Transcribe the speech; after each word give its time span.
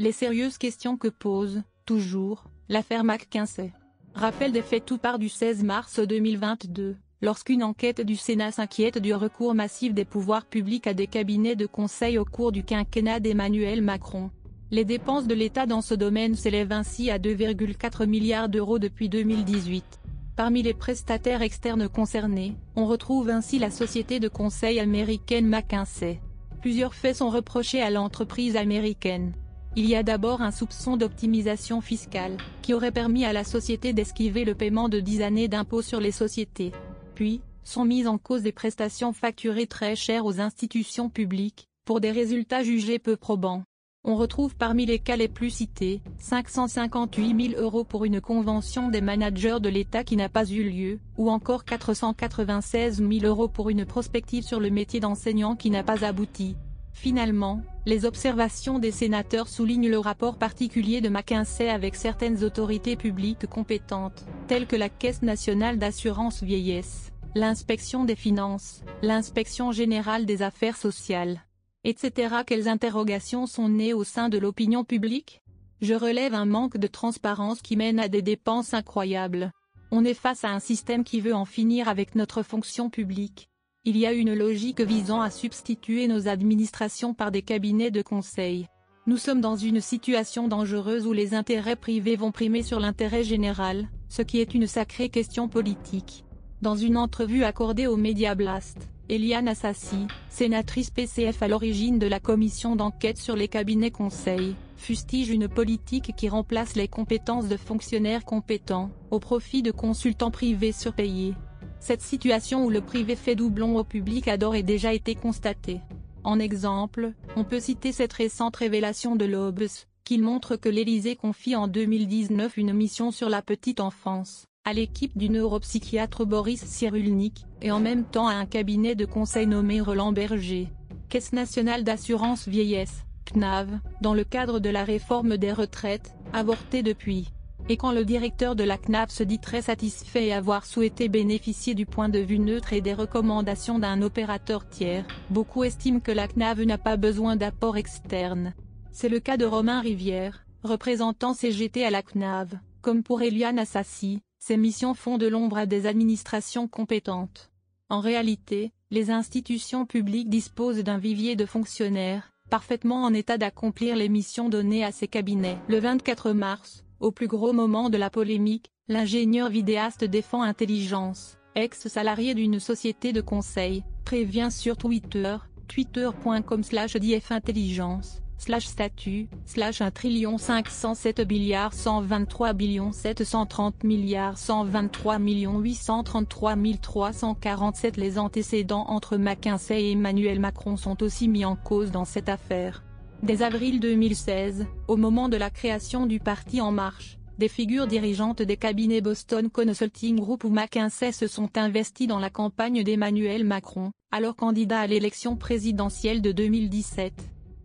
Les 0.00 0.12
sérieuses 0.12 0.56
questions 0.56 0.96
que 0.96 1.08
pose, 1.08 1.62
toujours, 1.84 2.44
l'affaire 2.70 3.04
McKinsey. 3.04 3.70
Rappel 4.14 4.50
des 4.50 4.62
faits 4.62 4.86
tout 4.86 4.96
part 4.96 5.18
du 5.18 5.28
16 5.28 5.62
mars 5.62 6.00
2022, 6.00 6.96
lorsqu'une 7.20 7.62
enquête 7.62 8.00
du 8.00 8.16
Sénat 8.16 8.50
s'inquiète 8.50 8.96
du 8.96 9.12
recours 9.12 9.54
massif 9.54 9.92
des 9.92 10.06
pouvoirs 10.06 10.46
publics 10.46 10.86
à 10.86 10.94
des 10.94 11.06
cabinets 11.06 11.54
de 11.54 11.66
conseil 11.66 12.16
au 12.16 12.24
cours 12.24 12.50
du 12.50 12.64
quinquennat 12.64 13.20
d'Emmanuel 13.20 13.82
Macron. 13.82 14.30
Les 14.70 14.86
dépenses 14.86 15.26
de 15.26 15.34
l'État 15.34 15.66
dans 15.66 15.82
ce 15.82 15.92
domaine 15.92 16.34
s'élèvent 16.34 16.72
ainsi 16.72 17.10
à 17.10 17.18
2,4 17.18 18.06
milliards 18.06 18.48
d'euros 18.48 18.78
depuis 18.78 19.10
2018. 19.10 20.00
Parmi 20.34 20.62
les 20.62 20.72
prestataires 20.72 21.42
externes 21.42 21.90
concernés, 21.90 22.56
on 22.74 22.86
retrouve 22.86 23.28
ainsi 23.28 23.58
la 23.58 23.70
société 23.70 24.18
de 24.18 24.28
conseil 24.28 24.80
américaine 24.80 25.46
McKinsey. 25.46 26.22
Plusieurs 26.62 26.94
faits 26.94 27.16
sont 27.16 27.28
reprochés 27.28 27.82
à 27.82 27.90
l'entreprise 27.90 28.56
américaine. 28.56 29.34
Il 29.76 29.88
y 29.88 29.94
a 29.94 30.02
d'abord 30.02 30.42
un 30.42 30.50
soupçon 30.50 30.96
d'optimisation 30.96 31.80
fiscale, 31.80 32.36
qui 32.60 32.74
aurait 32.74 32.90
permis 32.90 33.24
à 33.24 33.32
la 33.32 33.44
société 33.44 33.92
d'esquiver 33.92 34.44
le 34.44 34.56
paiement 34.56 34.88
de 34.88 34.98
10 34.98 35.22
années 35.22 35.46
d'impôts 35.46 35.82
sur 35.82 36.00
les 36.00 36.10
sociétés. 36.10 36.72
Puis, 37.14 37.40
sont 37.62 37.84
mises 37.84 38.08
en 38.08 38.18
cause 38.18 38.42
des 38.42 38.50
prestations 38.50 39.12
facturées 39.12 39.68
très 39.68 39.94
chères 39.94 40.26
aux 40.26 40.40
institutions 40.40 41.08
publiques, 41.08 41.68
pour 41.84 42.00
des 42.00 42.10
résultats 42.10 42.64
jugés 42.64 42.98
peu 42.98 43.16
probants. 43.16 43.62
On 44.02 44.16
retrouve 44.16 44.56
parmi 44.56 44.86
les 44.86 44.98
cas 44.98 45.16
les 45.16 45.28
plus 45.28 45.50
cités, 45.50 46.00
558 46.18 47.50
000 47.52 47.62
euros 47.62 47.84
pour 47.84 48.04
une 48.04 48.20
convention 48.20 48.88
des 48.88 49.02
managers 49.02 49.58
de 49.60 49.68
l'État 49.68 50.02
qui 50.02 50.16
n'a 50.16 50.28
pas 50.28 50.46
eu 50.46 50.68
lieu, 50.68 50.98
ou 51.16 51.30
encore 51.30 51.64
496 51.64 53.06
000 53.06 53.24
euros 53.24 53.46
pour 53.46 53.70
une 53.70 53.84
prospective 53.84 54.42
sur 54.42 54.58
le 54.58 54.70
métier 54.70 54.98
d'enseignant 54.98 55.54
qui 55.54 55.70
n'a 55.70 55.84
pas 55.84 56.04
abouti. 56.04 56.56
Finalement, 56.92 57.62
les 57.86 58.04
observations 58.04 58.78
des 58.78 58.90
sénateurs 58.90 59.48
soulignent 59.48 59.88
le 59.88 59.98
rapport 59.98 60.36
particulier 60.36 61.00
de 61.00 61.08
McKinsey 61.08 61.68
avec 61.70 61.94
certaines 61.94 62.44
autorités 62.44 62.96
publiques 62.96 63.46
compétentes, 63.46 64.26
telles 64.48 64.66
que 64.66 64.76
la 64.76 64.88
Caisse 64.88 65.22
nationale 65.22 65.78
d'assurance 65.78 66.42
vieillesse, 66.42 67.10
l'inspection 67.34 68.04
des 68.04 68.16
finances, 68.16 68.82
l'inspection 69.02 69.72
générale 69.72 70.26
des 70.26 70.42
affaires 70.42 70.76
sociales 70.76 71.40
etc. 71.84 72.36
Quelles 72.46 72.68
interrogations 72.68 73.46
sont 73.46 73.68
nées 73.68 73.94
au 73.94 74.04
sein 74.04 74.28
de 74.28 74.38
l'opinion 74.38 74.84
publique? 74.84 75.40
Je 75.80 75.94
relève 75.94 76.34
un 76.34 76.44
manque 76.44 76.76
de 76.76 76.86
transparence 76.86 77.62
qui 77.62 77.76
mène 77.76 77.98
à 77.98 78.08
des 78.08 78.22
dépenses 78.22 78.74
incroyables. 78.74 79.52
On 79.90 80.04
est 80.04 80.14
face 80.14 80.44
à 80.44 80.50
un 80.50 80.60
système 80.60 81.04
qui 81.04 81.20
veut 81.20 81.34
en 81.34 81.46
finir 81.46 81.88
avec 81.88 82.14
notre 82.14 82.42
fonction 82.42 82.90
publique. 82.90 83.49
Il 83.86 83.96
y 83.96 84.04
a 84.04 84.12
une 84.12 84.34
logique 84.34 84.82
visant 84.82 85.22
à 85.22 85.30
substituer 85.30 86.06
nos 86.06 86.28
administrations 86.28 87.14
par 87.14 87.30
des 87.30 87.40
cabinets 87.40 87.90
de 87.90 88.02
conseil. 88.02 88.66
Nous 89.06 89.16
sommes 89.16 89.40
dans 89.40 89.56
une 89.56 89.80
situation 89.80 90.48
dangereuse 90.48 91.06
où 91.06 91.14
les 91.14 91.32
intérêts 91.32 91.76
privés 91.76 92.16
vont 92.16 92.30
primer 92.30 92.62
sur 92.62 92.78
l'intérêt 92.78 93.24
général, 93.24 93.88
ce 94.10 94.20
qui 94.20 94.38
est 94.38 94.52
une 94.52 94.66
sacrée 94.66 95.08
question 95.08 95.48
politique. 95.48 96.26
Dans 96.60 96.76
une 96.76 96.98
entrevue 96.98 97.42
accordée 97.42 97.86
au 97.86 97.96
Media 97.96 98.34
Blast, 98.34 98.76
Eliane 99.08 99.48
Assassi, 99.48 100.08
sénatrice 100.28 100.90
PCF 100.90 101.42
à 101.42 101.48
l'origine 101.48 101.98
de 101.98 102.06
la 102.06 102.20
commission 102.20 102.76
d'enquête 102.76 103.16
sur 103.16 103.34
les 103.34 103.48
cabinets 103.48 103.90
conseils, 103.90 104.56
fustige 104.76 105.30
une 105.30 105.48
politique 105.48 106.12
qui 106.18 106.28
remplace 106.28 106.76
les 106.76 106.86
compétences 106.86 107.48
de 107.48 107.56
fonctionnaires 107.56 108.26
compétents, 108.26 108.90
au 109.10 109.20
profit 109.20 109.62
de 109.62 109.70
consultants 109.70 110.30
privés 110.30 110.72
surpayés. 110.72 111.32
Cette 111.80 112.02
situation 112.02 112.64
où 112.64 112.70
le 112.70 112.82
privé 112.82 113.16
fait 113.16 113.34
doublon 113.34 113.76
au 113.76 113.84
public 113.84 114.28
a 114.28 114.36
d'ores 114.36 114.54
et 114.54 114.62
déjà 114.62 114.92
été 114.92 115.14
constatée. 115.14 115.80
En 116.22 116.38
exemple, 116.38 117.12
on 117.36 117.44
peut 117.44 117.60
citer 117.60 117.90
cette 117.90 118.12
récente 118.12 118.56
révélation 118.56 119.16
de 119.16 119.24
l'Obs, 119.24 119.88
qui 120.04 120.18
montre 120.18 120.56
que 120.56 120.68
l'Élysée 120.68 121.16
confie 121.16 121.56
en 121.56 121.66
2019 121.66 122.56
une 122.58 122.74
mission 122.74 123.10
sur 123.10 123.28
la 123.28 123.42
petite 123.42 123.80
enfance 123.80 124.44
à 124.64 124.74
l'équipe 124.74 125.16
du 125.16 125.30
neuropsychiatre 125.30 126.26
Boris 126.26 126.62
Cyrulnik, 126.62 127.46
et 127.62 127.70
en 127.70 127.80
même 127.80 128.04
temps 128.04 128.28
à 128.28 128.34
un 128.34 128.44
cabinet 128.44 128.94
de 128.94 129.06
conseil 129.06 129.46
nommé 129.46 129.80
Roland 129.80 130.12
Berger. 130.12 130.68
Caisse 131.08 131.32
nationale 131.32 131.82
d'assurance 131.82 132.46
vieillesse, 132.46 133.04
CNAV, 133.24 133.80
dans 134.02 134.12
le 134.12 134.22
cadre 134.22 134.60
de 134.60 134.68
la 134.68 134.84
réforme 134.84 135.38
des 135.38 135.52
retraites, 135.52 136.14
avortée 136.32 136.82
depuis. 136.82 137.32
Et 137.70 137.76
quand 137.76 137.92
le 137.92 138.04
directeur 138.04 138.56
de 138.56 138.64
la 138.64 138.76
CNAV 138.76 139.10
se 139.10 139.22
dit 139.22 139.38
très 139.38 139.62
satisfait 139.62 140.26
et 140.26 140.32
avoir 140.32 140.66
souhaité 140.66 141.08
bénéficier 141.08 141.76
du 141.76 141.86
point 141.86 142.08
de 142.08 142.18
vue 142.18 142.40
neutre 142.40 142.72
et 142.72 142.80
des 142.80 142.94
recommandations 142.94 143.78
d'un 143.78 144.02
opérateur 144.02 144.68
tiers, 144.68 145.06
beaucoup 145.30 145.62
estiment 145.62 146.00
que 146.00 146.10
la 146.10 146.26
CNAV 146.26 146.64
n'a 146.64 146.78
pas 146.78 146.96
besoin 146.96 147.36
d'apport 147.36 147.76
externe. 147.76 148.54
C'est 148.90 149.08
le 149.08 149.20
cas 149.20 149.36
de 149.36 149.44
Romain 149.44 149.80
Rivière, 149.80 150.44
représentant 150.64 151.32
CGT 151.32 151.84
à 151.84 151.90
la 151.90 152.02
CNAV, 152.02 152.58
comme 152.82 153.04
pour 153.04 153.22
Eliane 153.22 153.60
Assassi, 153.60 154.20
ces 154.40 154.56
missions 154.56 154.94
font 154.94 155.16
de 155.16 155.28
l'ombre 155.28 155.58
à 155.58 155.66
des 155.66 155.86
administrations 155.86 156.66
compétentes. 156.66 157.52
En 157.88 158.00
réalité, 158.00 158.72
les 158.90 159.12
institutions 159.12 159.86
publiques 159.86 160.28
disposent 160.28 160.82
d'un 160.82 160.98
vivier 160.98 161.36
de 161.36 161.46
fonctionnaires, 161.46 162.32
parfaitement 162.50 163.04
en 163.04 163.14
état 163.14 163.38
d'accomplir 163.38 163.94
les 163.94 164.08
missions 164.08 164.48
données 164.48 164.84
à 164.84 164.90
ces 164.90 165.06
cabinets. 165.06 165.58
Le 165.68 165.78
24 165.78 166.32
mars, 166.32 166.82
au 167.00 167.10
plus 167.10 167.26
gros 167.26 167.52
moment 167.52 167.90
de 167.90 167.96
la 167.96 168.10
polémique, 168.10 168.70
l'ingénieur 168.88 169.48
vidéaste 169.48 170.04
défend 170.04 170.42
Intelligence, 170.42 171.38
ex-salarié 171.54 172.34
d'une 172.34 172.60
société 172.60 173.12
de 173.12 173.20
conseil, 173.20 173.82
prévient 174.04 174.48
sur 174.50 174.76
Twitter, 174.76 175.36
twitter.com 175.66 176.62
slash 176.62 176.96
Intelligence, 177.30 178.22
slash 178.36 178.66
statut, 178.66 179.28
slash 179.46 179.80
1 179.80 179.90
trillion 179.90 180.38
507 180.38 181.28
milliards 181.28 181.74
123 181.74 182.52
billions 182.52 182.92
730 182.92 183.84
milliards 183.84 184.38
123 184.38 185.18
millions 185.18 185.58
833 185.58 186.56
347 186.80 187.96
Les 187.96 188.18
antécédents 188.18 188.86
entre 188.88 189.16
McKinsey 189.16 189.82
et 189.82 189.92
Emmanuel 189.92 190.40
Macron 190.40 190.76
sont 190.76 191.02
aussi 191.02 191.28
mis 191.28 191.44
en 191.44 191.56
cause 191.56 191.90
dans 191.90 192.04
cette 192.04 192.28
affaire. 192.28 192.82
Dès 193.22 193.42
avril 193.42 193.80
2016, 193.80 194.66
au 194.88 194.96
moment 194.96 195.28
de 195.28 195.36
la 195.36 195.50
création 195.50 196.06
du 196.06 196.20
parti 196.20 196.62
En 196.62 196.72
Marche, 196.72 197.18
des 197.38 197.48
figures 197.48 197.86
dirigeantes 197.86 198.40
des 198.40 198.56
cabinets 198.56 199.02
Boston 199.02 199.50
Consulting 199.50 200.18
Group 200.18 200.44
ou 200.44 200.48
McKinsey 200.48 201.12
se 201.12 201.26
sont 201.26 201.50
investis 201.56 202.06
dans 202.06 202.18
la 202.18 202.30
campagne 202.30 202.82
d'Emmanuel 202.82 203.44
Macron, 203.44 203.90
alors 204.10 204.36
candidat 204.36 204.80
à 204.80 204.86
l'élection 204.86 205.36
présidentielle 205.36 206.22
de 206.22 206.32
2017. 206.32 207.12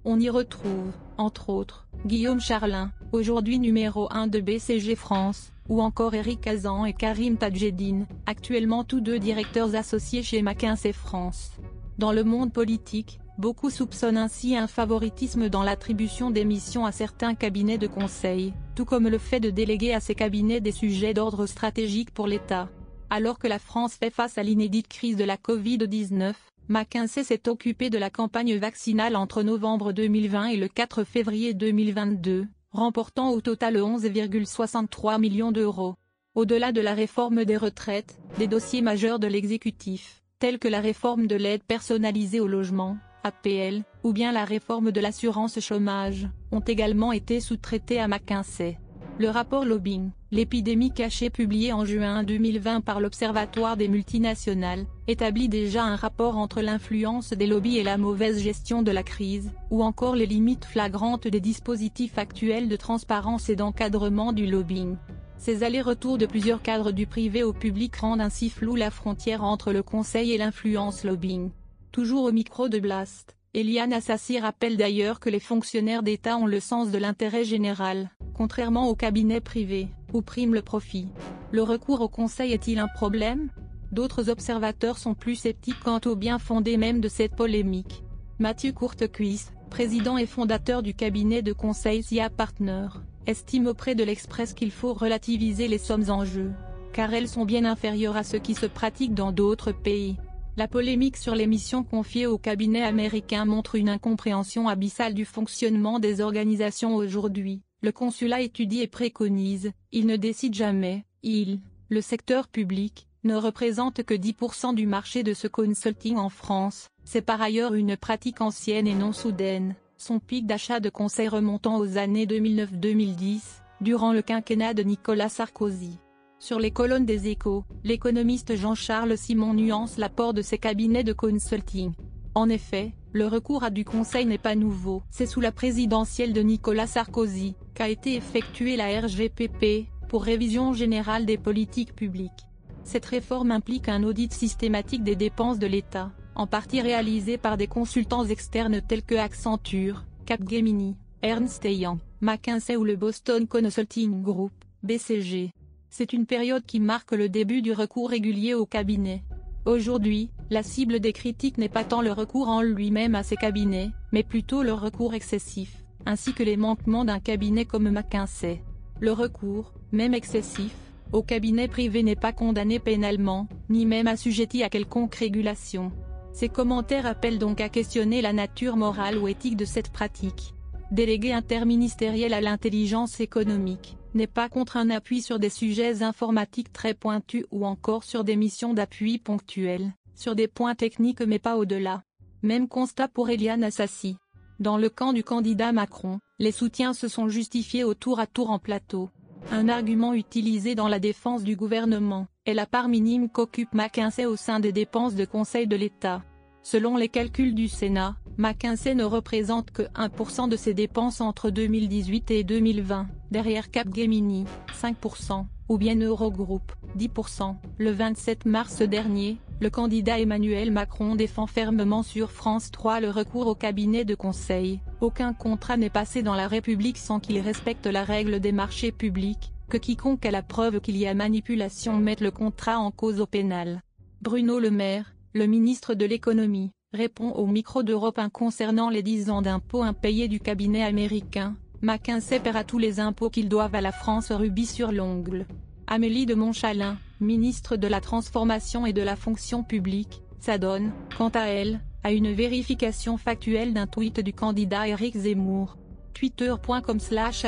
On 0.04 0.20
y 0.20 0.30
retrouve, 0.30 0.92
entre 1.18 1.50
autres, 1.50 1.88
Guillaume 2.06 2.42
Charlin, 2.42 2.92
aujourd'hui 3.14 3.58
numéro 3.58 4.12
1 4.12 4.28
de 4.28 4.42
BCG 4.42 4.96
France, 4.96 5.54
ou 5.70 5.82
encore 5.82 6.16
Eric 6.16 6.46
Azan 6.48 6.84
et 6.84 6.94
Karim 6.94 7.38
Tadjedine, 7.38 8.08
actuellement 8.26 8.84
tous 8.84 9.00
deux 9.00 9.20
directeurs 9.20 9.74
associés 9.74 10.22
chez 10.22 10.42
McKinsey 10.42 10.92
France. 10.92 11.52
Dans 11.98 12.12
le 12.12 12.26
monde 12.26 12.52
politique, 12.52 13.20
beaucoup 13.38 13.70
soupçonnent 13.70 14.18
ainsi 14.18 14.56
un 14.56 14.68
favoritisme 14.68 15.50
dans 15.50 15.64
l'attribution 15.64 16.32
des 16.32 16.46
missions 16.46 16.86
à 16.86 16.92
certains 16.92 17.36
cabinets 17.36 17.78
de 17.78 17.88
conseil, 17.88 18.54
tout 18.76 18.86
comme 18.86 19.08
le 19.08 19.18
fait 19.18 19.40
de 19.40 19.50
déléguer 19.50 19.94
à 19.94 20.00
ces 20.00 20.16
cabinets 20.16 20.62
des 20.62 20.72
sujets 20.72 21.14
d'ordre 21.14 21.46
stratégique 21.46 22.12
pour 22.12 22.28
l'État. 22.28 22.70
Alors 23.10 23.40
que 23.40 23.48
la 23.48 23.60
France 23.60 23.96
fait 23.96 24.10
face 24.10 24.38
à 24.38 24.44
l'inédite 24.44 24.88
crise 24.88 25.18
de 25.18 25.24
la 25.24 25.38
Covid-19, 25.38 26.34
McKinsey 26.68 27.24
s'est 27.24 27.48
occupé 27.48 27.90
de 27.92 27.98
la 28.00 28.10
campagne 28.10 28.58
vaccinale 28.58 29.16
entre 29.16 29.44
novembre 29.44 29.92
2020 29.92 30.48
et 30.48 30.58
le 30.58 30.68
4 30.68 31.04
février 31.04 31.54
2022, 31.54 32.48
remportant 32.72 33.30
au 33.30 33.42
total 33.42 33.76
11,63 33.76 35.20
millions 35.20 35.52
d'euros. 35.52 35.96
Au-delà 36.34 36.72
de 36.72 36.82
la 36.82 36.94
réforme 36.94 37.46
des 37.46 37.56
retraites, 37.56 38.20
des 38.40 38.48
dossiers 38.48 38.82
majeurs 38.82 39.20
de 39.20 39.28
l'exécutif, 39.28 40.24
tels 40.40 40.60
que 40.60 40.68
la 40.68 40.82
réforme 40.82 41.28
de 41.28 41.36
l'aide 41.36 41.64
personnalisée 41.64 42.40
au 42.40 42.48
logement, 42.48 42.98
APL, 43.26 43.84
ou 44.04 44.14
bien 44.14 44.32
la 44.32 44.46
réforme 44.46 44.92
de 44.92 45.02
l'assurance 45.02 45.60
chômage, 45.60 46.30
ont 46.52 46.60
également 46.60 47.12
été 47.12 47.40
sous-traités 47.40 48.00
à 48.00 48.08
McKinsey. 48.08 48.78
Le 49.18 49.30
rapport 49.30 49.66
Lobbying, 49.66 50.12
l'épidémie 50.30 50.92
cachée 50.92 51.32
publié 51.32 51.74
en 51.74 51.86
juin 51.86 52.22
2020 52.22 52.82
par 52.82 53.00
l'Observatoire 53.00 53.78
des 53.78 53.88
multinationales, 53.88 54.86
établit 55.08 55.50
déjà 55.50 55.84
un 55.86 55.96
rapport 55.96 56.38
entre 56.38 56.62
l'influence 56.62 57.34
des 57.34 57.48
lobbies 57.48 57.80
et 57.80 57.84
la 57.84 57.98
mauvaise 57.98 58.44
gestion 58.44 58.84
de 58.84 58.92
la 58.92 59.02
crise, 59.02 59.52
ou 59.72 59.82
encore 59.82 60.16
les 60.16 60.28
limites 60.28 60.66
flagrantes 60.66 61.28
des 61.28 61.42
dispositifs 61.42 62.20
actuels 62.20 62.70
de 62.70 62.76
transparence 62.76 63.50
et 63.50 63.56
d'encadrement 63.56 64.34
du 64.34 64.46
lobbying. 64.46 64.98
Ces 65.40 65.64
allers-retours 65.64 66.20
de 66.20 66.28
plusieurs 66.28 66.62
cadres 66.62 66.92
du 66.92 67.08
privé 67.08 67.42
au 67.42 67.54
public 67.54 67.96
rendent 67.96 68.22
ainsi 68.22 68.52
floue 68.52 68.76
la 68.76 68.92
frontière 68.92 69.44
entre 69.44 69.74
le 69.74 69.82
conseil 69.82 70.32
et 70.32 70.38
l'influence 70.38 71.04
lobbying. 71.04 71.50
Toujours 71.96 72.26
au 72.26 72.34
micro 72.34 72.68
de 72.68 72.78
Blast, 72.78 73.38
Eliane 73.54 73.94
Assassi 73.94 74.38
rappelle 74.38 74.76
d'ailleurs 74.76 75.22
que 75.22 75.30
les 75.30 75.40
fonctionnaires 75.40 76.04
d'État 76.04 76.36
ont 76.36 76.46
le 76.46 76.60
sens 76.60 76.92
de 76.92 76.98
l'intérêt 76.98 77.46
général, 77.46 78.10
contrairement 78.34 78.90
aux 78.90 78.96
cabinets 78.96 79.40
privés, 79.40 79.88
où 80.12 80.22
prime 80.22 80.54
le 80.54 80.62
profit. 80.62 81.08
Le 81.54 81.64
recours 81.64 82.02
au 82.02 82.10
conseil 82.10 82.52
est-il 82.52 82.80
un 82.80 82.90
problème? 82.90 83.50
D'autres 83.94 84.30
observateurs 84.30 84.98
sont 84.98 85.14
plus 85.14 85.36
sceptiques 85.36 85.80
quant 85.86 86.02
au 86.06 86.18
bien 86.18 86.38
fondé 86.38 86.76
même 86.76 87.00
de 87.00 87.08
cette 87.08 87.38
polémique. 87.38 88.04
Mathieu 88.40 88.74
Courtecuisse, 88.74 89.54
président 89.70 90.18
et 90.18 90.26
fondateur 90.26 90.84
du 90.84 90.94
cabinet 90.94 91.44
de 91.44 91.54
conseil 91.54 92.04
SIA 92.04 92.30
Partner, 92.30 92.88
estime 93.26 93.68
auprès 93.68 93.96
de 93.96 94.04
l'Express 94.04 94.54
qu'il 94.54 94.72
faut 94.72 94.94
relativiser 94.94 95.70
les 95.70 95.78
sommes 95.78 96.10
en 96.10 96.26
jeu, 96.26 96.52
car 96.92 97.14
elles 97.14 97.30
sont 97.30 97.46
bien 97.46 97.64
inférieures 97.64 98.18
à 98.18 98.26
ce 98.26 98.36
qui 98.36 98.54
se 98.54 98.66
pratique 98.66 99.14
dans 99.14 99.32
d'autres 99.32 99.72
pays. 99.72 100.18
La 100.58 100.70
polémique 100.70 101.18
sur 101.18 101.36
les 101.36 101.48
missions 101.48 101.84
confiées 101.84 102.28
au 102.28 102.38
cabinet 102.38 102.82
américain 102.82 103.44
montre 103.44 103.76
une 103.76 103.90
incompréhension 103.90 104.70
abyssale 104.70 105.14
du 105.14 105.26
fonctionnement 105.26 106.00
des 106.00 106.22
organisations 106.22 106.96
aujourd'hui. 106.96 107.62
Le 107.82 107.92
consulat 107.92 108.40
étudie 108.40 108.82
et 108.82 108.88
préconise, 108.88 109.72
il 109.92 110.06
ne 110.06 110.16
décide 110.16 110.54
jamais, 110.54 111.04
il, 111.24 111.60
le 111.90 112.00
secteur 112.00 112.48
public, 112.48 113.10
ne 113.26 113.36
représente 113.36 114.04
que 114.04 114.14
10% 114.14 114.74
du 114.74 114.88
marché 114.88 115.24
de 115.24 115.34
ce 115.34 115.50
consulting 115.50 116.16
en 116.16 116.30
France, 116.30 116.88
c'est 117.04 117.22
par 117.22 117.42
ailleurs 117.42 117.74
une 117.74 117.98
pratique 117.98 118.40
ancienne 118.40 118.88
et 118.88 118.96
non 118.96 119.12
soudaine, 119.12 119.76
son 119.98 120.20
pic 120.20 120.46
d'achat 120.46 120.80
de 120.80 120.90
conseils 120.90 121.28
remontant 121.28 121.78
aux 121.80 121.98
années 121.98 122.28
2009-2010, 122.28 123.42
durant 123.82 124.14
le 124.14 124.22
quinquennat 124.22 124.74
de 124.74 124.84
Nicolas 124.84 125.30
Sarkozy. 125.30 126.00
Sur 126.46 126.60
les 126.60 126.70
colonnes 126.70 127.08
des 127.08 127.28
échos, 127.28 127.64
l'économiste 127.84 128.56
Jean-Charles 128.56 129.18
Simon 129.18 129.56
nuance 129.56 129.98
l'apport 129.98 130.32
de 130.32 130.44
ses 130.44 130.60
cabinets 130.60 131.04
de 131.04 131.12
consulting. 131.12 131.94
En 132.36 132.50
effet, 132.50 132.94
le 133.14 133.26
recours 133.26 133.64
à 133.64 133.72
du 133.72 133.84
conseil 133.84 134.28
n'est 134.28 134.38
pas 134.38 134.54
nouveau. 134.54 135.02
C'est 135.10 135.26
sous 135.26 135.42
la 135.42 135.52
présidentielle 135.52 136.34
de 136.34 136.42
Nicolas 136.42 136.86
Sarkozy, 136.86 137.56
qu'a 137.74 137.90
été 137.90 138.14
effectuée 138.14 138.76
la 138.76 139.02
RGPP, 139.02 139.88
pour 140.08 140.24
révision 140.24 140.74
générale 140.74 141.26
des 141.26 141.40
politiques 141.40 141.96
publiques. 141.96 142.46
Cette 142.84 143.08
réforme 143.08 143.50
implique 143.50 143.90
un 143.90 144.04
audit 144.04 144.32
systématique 144.32 145.04
des 145.04 145.16
dépenses 145.16 145.58
de 145.58 145.66
l'État, 145.66 146.12
en 146.36 146.46
partie 146.46 146.80
réalisé 146.80 147.40
par 147.40 147.58
des 147.58 147.66
consultants 147.66 148.26
externes 148.26 148.84
tels 148.88 149.02
que 149.02 149.16
Accenture, 149.16 150.06
Capgemini, 150.28 150.96
Ernst 151.24 151.66
Young, 151.66 151.98
McKinsey 152.22 152.76
ou 152.76 152.84
le 152.84 152.98
Boston 152.98 153.48
Consulting 153.48 154.22
Group, 154.22 154.52
BCG. 154.84 155.55
C'est 155.98 156.12
une 156.12 156.26
période 156.26 156.66
qui 156.66 156.82
marque 156.82 157.14
le 157.14 157.30
début 157.30 157.62
du 157.62 157.72
recours 157.72 158.10
régulier 158.10 158.54
au 158.54 158.66
cabinet. 158.66 159.24
Aujourd'hui, 159.66 160.30
la 160.50 160.62
cible 160.62 161.00
des 161.00 161.14
critiques 161.14 161.58
n'est 161.58 161.70
pas 161.70 161.86
tant 161.86 162.02
le 162.02 162.12
recours 162.12 162.50
en 162.50 162.62
lui-même 162.62 163.16
à 163.16 163.24
ces 163.24 163.38
cabinets, 163.38 163.92
mais 164.12 164.22
plutôt 164.22 164.62
le 164.62 164.74
recours 164.74 165.14
excessif, 165.14 165.86
ainsi 166.06 166.34
que 166.34 166.44
les 166.44 166.58
manquements 166.58 167.06
d'un 167.06 167.22
cabinet 167.22 167.64
comme 167.64 167.90
McKinsey. 167.90 168.62
Le 169.00 169.14
recours, 169.14 169.72
même 169.94 170.14
excessif, 170.14 170.76
au 171.14 171.24
cabinet 171.24 171.70
privé 171.70 172.04
n'est 172.04 172.18
pas 172.18 172.34
condamné 172.34 172.80
pénalement, 172.80 173.48
ni 173.70 173.86
même 173.86 174.08
assujetti 174.08 174.64
à 174.64 174.70
quelconque 174.70 175.16
régulation. 175.16 175.94
Ces 176.34 176.50
commentaires 176.50 177.06
appellent 177.06 177.40
donc 177.40 177.62
à 177.62 177.70
questionner 177.70 178.22
la 178.22 178.34
nature 178.34 178.76
morale 178.76 179.18
ou 179.18 179.30
éthique 179.30 179.56
de 179.56 179.64
cette 179.64 179.94
pratique. 179.94 180.56
Délégué 180.92 181.32
interministériel 181.32 182.34
à 182.34 182.42
l'intelligence 182.42 183.22
économique, 183.22 183.96
n'est 184.16 184.28
pas 184.28 184.50
contre 184.50 184.78
un 184.78 184.90
appui 184.90 185.22
sur 185.22 185.38
des 185.38 185.50
sujets 185.50 186.02
informatiques 186.02 186.74
très 186.74 186.94
pointus 186.94 187.46
ou 187.52 187.66
encore 187.66 188.04
sur 188.04 188.24
des 188.24 188.36
missions 188.36 188.74
d'appui 188.74 189.20
ponctuelles, 189.20 189.94
sur 190.16 190.36
des 190.36 190.48
points 190.48 190.76
techniques 190.76 191.22
mais 191.22 191.40
pas 191.40 191.58
au-delà. 191.58 192.04
Même 192.42 192.68
constat 192.68 193.08
pour 193.08 193.30
Eliane 193.30 193.64
Assassi. 193.64 194.18
Dans 194.60 194.78
le 194.78 194.90
camp 194.90 195.14
du 195.14 195.24
candidat 195.24 195.74
Macron, 195.74 196.20
les 196.40 196.52
soutiens 196.52 196.94
se 196.94 197.08
sont 197.08 197.28
justifiés 197.28 197.84
au 197.84 197.94
tour 197.94 198.20
à 198.20 198.28
tour 198.28 198.50
en 198.50 198.60
plateau. 198.60 199.10
Un 199.52 199.70
argument 199.70 200.14
utilisé 200.14 200.76
dans 200.76 200.88
la 200.88 201.00
défense 201.00 201.44
du 201.44 201.56
gouvernement, 201.56 202.28
est 202.46 202.54
la 202.54 202.66
part 202.66 202.88
minime 202.88 203.30
qu'occupe 203.30 203.74
McKinsey 203.74 204.26
au 204.26 204.36
sein 204.36 204.60
des 204.60 204.72
dépenses 204.72 205.16
de 205.16 205.26
conseil 205.26 205.68
de 205.68 205.76
l'État. 205.76 206.24
Selon 206.62 206.98
les 206.98 207.10
calculs 207.10 207.54
du 207.54 207.68
Sénat, 207.68 208.16
McKinsey 208.38 208.96
ne 208.96 209.06
représente 209.06 209.72
que 209.72 209.84
1% 209.94 210.50
de 210.50 210.58
ses 210.58 210.74
dépenses 210.74 211.22
entre 211.22 211.50
2018 211.50 212.32
et 212.32 212.44
2020, 212.44 213.08
derrière 213.32 213.72
Capgemini, 213.72 214.44
5%, 214.82 215.46
ou 215.70 215.78
bien 215.78 215.96
Eurogroup, 215.96 216.74
10%. 216.98 217.56
Le 217.78 217.92
27 217.92 218.46
mars 218.46 218.82
dernier, 218.82 219.38
le 219.62 219.70
candidat 219.70 220.20
Emmanuel 220.20 220.70
Macron 220.70 221.16
défend 221.16 221.48
fermement 221.48 222.04
sur 222.04 222.32
France 222.32 222.72
3 222.72 223.00
le 223.00 223.10
recours 223.10 223.48
au 223.48 223.56
cabinet 223.56 224.04
de 224.04 224.16
conseil. 224.16 224.82
Aucun 225.00 225.34
contrat 225.34 225.78
n'est 225.78 225.90
passé 225.90 226.22
dans 226.22 226.36
la 226.36 226.50
République 226.50 226.98
sans 226.98 227.22
qu'il 227.22 227.40
respecte 227.40 227.88
la 227.88 228.04
règle 228.04 228.42
des 228.42 228.52
marchés 228.52 228.92
publics, 228.92 229.54
que 229.70 229.78
quiconque 229.78 230.26
a 230.26 230.32
la 230.32 230.44
preuve 230.44 230.82
qu'il 230.82 230.98
y 230.98 231.08
a 231.08 231.14
manipulation 231.14 231.98
mette 231.98 232.22
le 232.22 232.32
contrat 232.32 232.80
en 232.80 232.92
cause 232.92 233.22
au 233.22 233.28
pénal. 233.28 233.82
Bruno 234.22 234.60
Le 234.60 234.72
Maire, 234.72 235.16
le 235.34 235.46
ministre 235.46 235.94
de 235.94 236.06
l'économie, 236.06 236.72
répond 236.96 237.32
au 237.32 237.46
micro 237.46 237.84
d'Europe 237.84 238.18
1 238.18 238.30
concernant 238.30 238.90
les 238.90 239.04
10 239.04 239.30
ans 239.30 239.42
d'impôts 239.42 239.84
impayés 239.84 240.28
du 240.28 240.40
cabinet 240.40 240.84
américain. 240.84 241.56
McKinsey 241.82 242.40
paiera 242.40 242.64
tous 242.64 242.80
les 242.80 243.00
impôts 243.00 243.30
qu'ils 243.30 243.50
doivent 243.50 243.76
à 243.76 243.82
la 243.82 243.92
France 243.92 244.32
rubis 244.32 244.66
sur 244.66 244.92
l'ongle. 244.92 245.46
Amélie 245.88 246.26
de 246.26 246.34
Montchalin, 246.34 246.98
ministre 247.20 247.76
de 247.76 247.88
la 247.88 248.02
Transformation 248.02 248.86
et 248.86 248.94
de 248.94 249.04
la 249.04 249.16
Fonction 249.16 249.64
publique, 249.64 250.24
s'adonne, 250.40 250.92
quant 251.18 251.30
à 251.30 251.46
elle, 251.46 251.82
à 252.04 252.12
une 252.12 252.32
vérification 252.34 253.18
factuelle 253.18 253.74
d'un 253.74 253.88
tweet 253.88 254.20
du 254.20 254.34
candidat 254.34 254.88
Éric 254.88 255.16
Zemmour. 255.16 255.78
Twitter.com 256.14 257.00
slash 257.00 257.46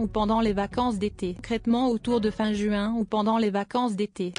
ou 2.96 3.04
pendant 3.04 3.38
les 3.38 3.50
vacances 3.50 3.96
d'été? 3.98 4.34